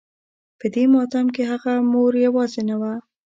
[0.59, 2.93] په دې ماتم کې هغه مور يوازې نه وه.